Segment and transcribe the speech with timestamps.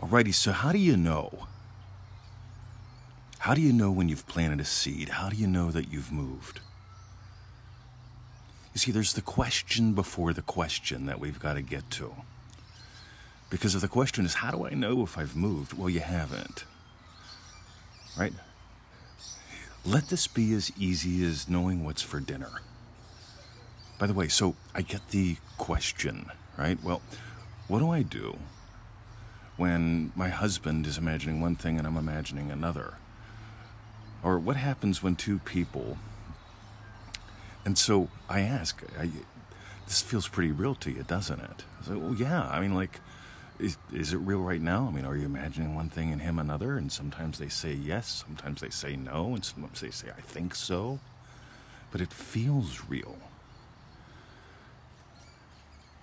[0.00, 1.46] Alrighty, so how do you know?
[3.40, 5.10] How do you know when you've planted a seed?
[5.10, 6.60] How do you know that you've moved?
[8.72, 12.14] You see, there's the question before the question that we've got to get to.
[13.50, 15.74] Because if the question is, how do I know if I've moved?
[15.74, 16.64] Well, you haven't.
[18.18, 18.32] Right?
[19.84, 22.62] Let this be as easy as knowing what's for dinner.
[23.98, 26.26] By the way, so I get the question,
[26.56, 26.82] right?
[26.82, 27.02] Well,
[27.68, 28.38] what do I do
[29.60, 32.94] when my husband is imagining one thing and I'm imagining another?
[34.22, 35.98] Or what happens when two people.
[37.66, 39.10] And so I ask, I,
[39.86, 41.64] this feels pretty real to you, doesn't it?
[41.78, 42.48] I say, well, yeah.
[42.48, 43.00] I mean, like,
[43.58, 44.86] is, is it real right now?
[44.88, 46.78] I mean, are you imagining one thing and him another?
[46.78, 50.54] And sometimes they say yes, sometimes they say no, and sometimes they say, I think
[50.54, 51.00] so.
[51.90, 53.18] But it feels real.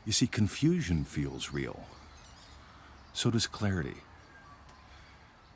[0.05, 1.87] You see, confusion feels real.
[3.17, 3.95] So does clarity.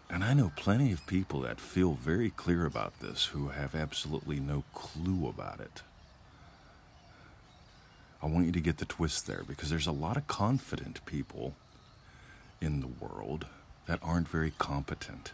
[0.10, 4.40] And I know plenty of people that feel very clear about this who have absolutely
[4.40, 5.84] no clue about it.
[8.20, 11.54] I want you to get the twist there because there's a lot of confident people
[12.60, 13.46] in the world
[13.86, 15.32] that aren't very competent.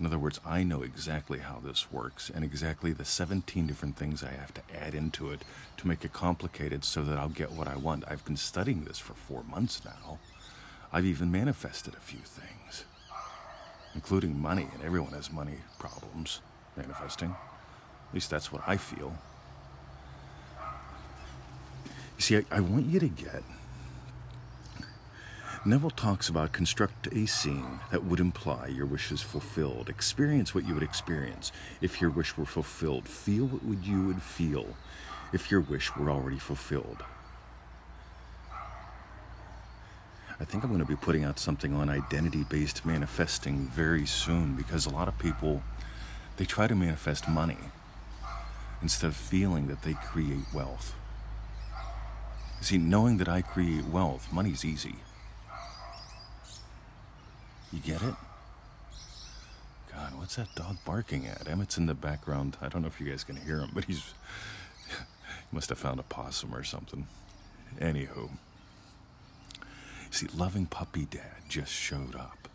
[0.00, 4.24] In other words, I know exactly how this works and exactly the 17 different things
[4.24, 5.42] I have to add into it
[5.76, 8.04] to make it complicated so that I'll get what I want.
[8.08, 10.20] I've been studying this for four months now.
[10.92, 12.84] I've even manifested a few things,
[13.94, 16.40] including money, and everyone has money problems
[16.76, 17.30] manifesting.
[17.30, 19.14] At least that's what I feel.
[22.16, 23.42] You see, I, I want you to get
[25.64, 29.90] Neville talks about construct a scene that would imply your wish is fulfilled.
[29.90, 33.06] Experience what you would experience if your wish were fulfilled.
[33.06, 34.66] Feel what you would feel
[35.32, 37.02] if your wish were already fulfilled.
[40.40, 44.54] I think I'm going to be putting out something on identity based manifesting very soon
[44.54, 45.62] because a lot of people
[46.36, 47.58] they try to manifest money
[48.80, 50.94] instead of feeling that they create wealth.
[52.60, 54.96] See, knowing that I create wealth, money's easy.
[57.72, 58.14] You get it?
[59.92, 61.46] God, what's that dog barking at?
[61.48, 62.56] Emmett's in the background.
[62.62, 64.14] I don't know if you guys can hear him, but he's.
[64.88, 64.94] he
[65.52, 67.06] must have found a possum or something.
[67.80, 68.30] Anywho.
[70.18, 72.48] See, loving puppy dad just showed up.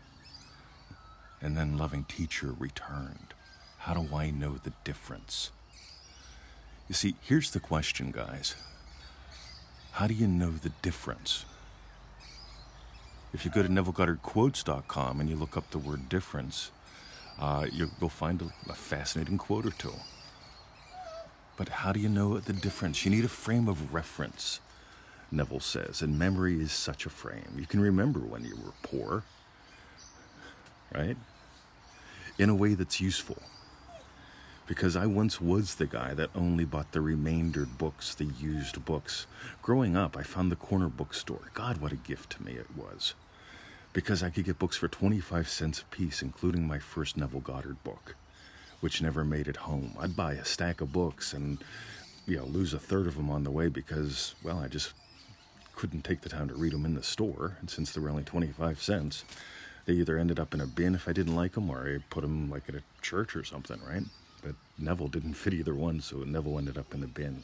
[1.41, 3.33] And then loving teacher returned.
[3.77, 5.49] How do I know the difference?
[6.89, 8.55] You see, here's the question, guys.
[9.93, 11.45] How do you know the difference?
[13.33, 16.69] If you go to NevilleGoddardQuotes.com and you look up the word difference,
[17.39, 19.93] uh, you'll find a, a fascinating quote or two.
[21.55, 23.05] But how do you know the difference?
[23.05, 24.59] You need a frame of reference,
[25.33, 27.55] Neville says, and memory is such a frame.
[27.57, 29.23] You can remember when you were poor,
[30.93, 31.17] right?
[32.37, 33.41] In a way that's useful.
[34.65, 39.27] Because I once was the guy that only bought the remaindered books, the used books.
[39.61, 41.51] Growing up, I found the corner bookstore.
[41.53, 43.13] God, what a gift to me it was
[43.93, 47.81] because I could get books for 25 cents a piece, including my first Neville Goddard
[47.83, 48.15] book,
[48.81, 49.95] which never made it home.
[49.99, 51.63] I'd buy a stack of books and,
[52.25, 54.93] you know, lose a third of them on the way because, well, I just
[55.75, 57.57] couldn't take the time to read them in the store.
[57.59, 59.23] And since they were only 25 cents,
[59.85, 62.21] they either ended up in a bin if I didn't like them or I put
[62.21, 64.03] them like at a church or something, right?
[64.41, 67.43] But Neville didn't fit either one, so Neville ended up in the bin.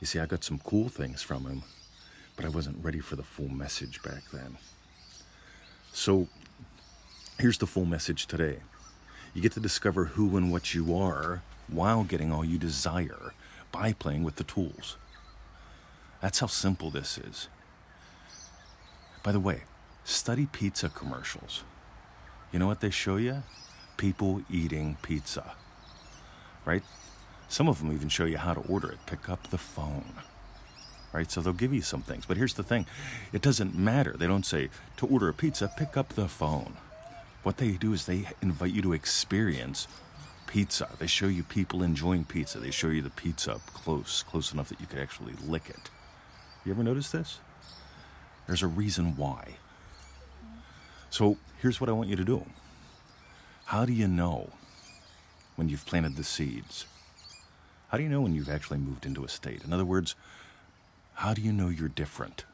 [0.00, 1.62] You see, I got some cool things from him,
[2.36, 4.58] but I wasn't ready for the full message back then.
[5.92, 6.28] So
[7.38, 8.58] here's the full message today.
[9.32, 13.32] You get to discover who and what you are while getting all you desire
[13.72, 14.96] by playing with the tools.
[16.24, 17.48] That's how simple this is.
[19.22, 19.64] By the way,
[20.04, 21.64] study pizza commercials.
[22.50, 23.42] You know what they show you?
[23.98, 25.52] People eating pizza.
[26.64, 26.82] Right?
[27.50, 29.00] Some of them even show you how to order it.
[29.04, 30.14] Pick up the phone
[31.12, 31.30] right?
[31.30, 32.24] So they'll give you some things.
[32.26, 32.86] But here's the thing
[33.32, 34.16] it doesn't matter.
[34.18, 36.78] They don't say, to order a pizza, pick up the phone.
[37.42, 39.86] What they do is they invite you to experience
[40.46, 40.88] pizza.
[40.98, 42.58] They show you people enjoying pizza.
[42.58, 45.90] They show you the pizza up close, close enough that you could actually lick it.
[46.64, 47.40] You ever notice this?
[48.46, 49.56] There's a reason why.
[51.10, 52.44] So here's what I want you to do.
[53.66, 54.50] How do you know
[55.56, 56.86] when you've planted the seeds?
[57.88, 59.62] How do you know when you've actually moved into a state?
[59.64, 60.14] In other words,
[61.14, 62.44] how do you know you're different?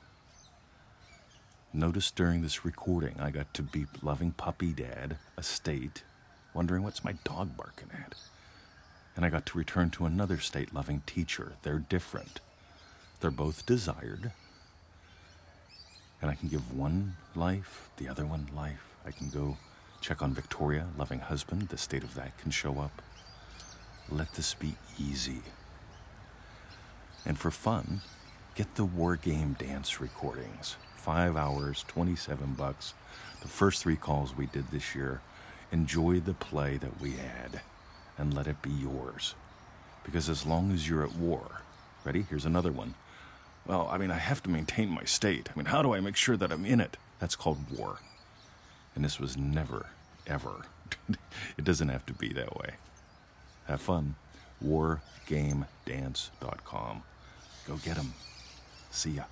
[1.73, 6.03] Notice during this recording, I got to beep loving puppy dad, a state,
[6.53, 8.15] wondering what's my dog barking at.
[9.15, 11.53] And I got to return to another state loving teacher.
[11.62, 12.41] They're different.
[13.21, 14.33] They're both desired.
[16.23, 18.95] And I can give one life, the other one life.
[19.07, 19.57] I can go
[20.01, 21.69] check on Victoria, loving husband.
[21.69, 23.03] The state of that can show up.
[24.09, 25.43] Let this be easy.
[27.27, 28.01] And for fun,
[28.55, 30.77] get the War Game dance recordings.
[30.97, 32.95] Five hours, 27 bucks.
[33.43, 35.21] The first three calls we did this year.
[35.73, 37.61] Enjoy the play that we had
[38.19, 39.35] and let it be yours.
[40.05, 41.63] Because as long as you're at war,
[42.05, 42.23] ready?
[42.29, 42.95] Here's another one.
[43.67, 45.49] Well, I mean, I have to maintain my state.
[45.53, 46.97] I mean, how do I make sure that I'm in it?
[47.19, 47.99] That's called war.
[48.95, 49.87] And this was never,
[50.27, 50.62] ever.
[51.57, 52.75] it doesn't have to be that way.
[53.67, 54.17] Have fun.
[54.65, 57.03] WarGameDance.com.
[57.67, 58.15] Go get 'em.
[58.91, 59.25] See ya.